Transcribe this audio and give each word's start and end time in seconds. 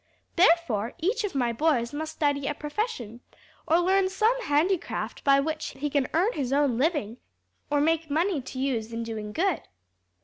Therefore 0.35 0.93
each 0.97 1.23
of 1.23 1.35
my 1.35 1.53
boys 1.53 1.93
must 1.93 2.13
study 2.13 2.47
a 2.47 2.55
profession 2.55 3.21
or 3.67 3.77
learn 3.81 4.09
some 4.09 4.35
handicraft 4.45 5.23
by 5.23 5.39
which 5.39 5.75
he 5.77 5.91
can 5.91 6.07
earn 6.15 6.33
his 6.33 6.51
own 6.51 6.75
living 6.75 7.17
or 7.69 7.79
make 7.79 8.09
money 8.09 8.41
to 8.41 8.57
use 8.57 8.91
in 8.91 9.03
doing 9.03 9.31
good. 9.31 9.61